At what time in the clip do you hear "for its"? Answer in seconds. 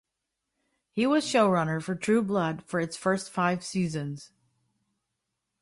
2.65-2.97